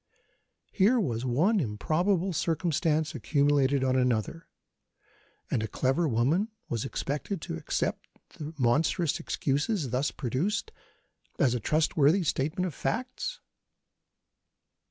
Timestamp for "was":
0.99-1.25, 6.69-6.83